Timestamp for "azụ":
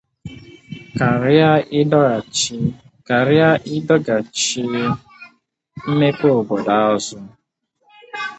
6.89-7.17